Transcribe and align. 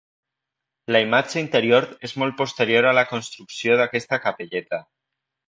La 0.95 1.01
imatge 1.03 1.43
interior 1.45 1.85
és 2.09 2.15
molt 2.23 2.35
posterior 2.41 2.89
a 2.93 2.95
la 3.01 3.05
construcció 3.13 3.79
d'aquesta 3.83 4.21
capelleta. 4.27 4.83